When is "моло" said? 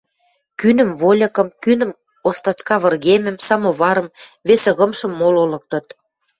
5.19-5.43